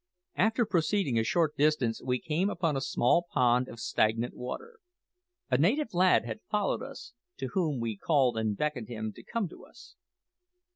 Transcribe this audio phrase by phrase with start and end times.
[0.33, 4.79] After proceeding a short distance we came upon a small pond of stagnant water.
[5.51, 9.47] A native lad had followed us, to whom we called and beckoned him to come
[9.49, 9.93] to us.